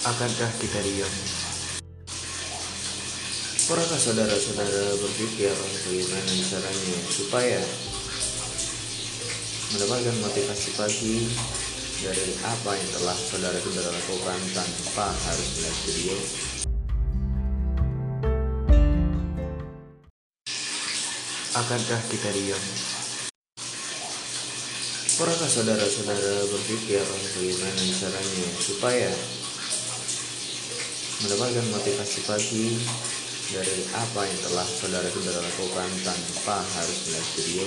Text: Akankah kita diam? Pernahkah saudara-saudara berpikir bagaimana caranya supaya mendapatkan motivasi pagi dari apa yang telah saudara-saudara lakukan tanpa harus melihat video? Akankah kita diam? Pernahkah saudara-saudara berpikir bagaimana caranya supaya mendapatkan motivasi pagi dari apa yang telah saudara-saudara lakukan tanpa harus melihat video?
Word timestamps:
Akankah 0.00 0.48
kita 0.56 0.80
diam? 0.80 1.12
Pernahkah 3.68 4.00
saudara-saudara 4.00 4.96
berpikir 4.96 5.52
bagaimana 5.52 6.32
caranya 6.40 6.98
supaya 7.12 7.60
mendapatkan 9.76 10.16
motivasi 10.24 10.68
pagi 10.80 11.28
dari 12.00 12.32
apa 12.48 12.80
yang 12.80 12.90
telah 12.96 13.12
saudara-saudara 13.12 13.92
lakukan 13.92 14.40
tanpa 14.56 15.12
harus 15.12 15.48
melihat 15.60 15.78
video? 15.84 16.16
Akankah 21.60 22.00
kita 22.08 22.28
diam? 22.40 22.64
Pernahkah 25.20 25.50
saudara-saudara 25.52 26.48
berpikir 26.48 27.04
bagaimana 27.04 27.84
caranya 28.00 28.48
supaya 28.64 29.12
mendapatkan 31.20 31.66
motivasi 31.68 32.18
pagi 32.24 32.80
dari 33.52 33.84
apa 33.92 34.24
yang 34.24 34.40
telah 34.40 34.64
saudara-saudara 34.64 35.40
lakukan 35.44 35.90
tanpa 36.00 36.64
harus 36.64 36.98
melihat 37.04 37.28
video? 37.36 37.66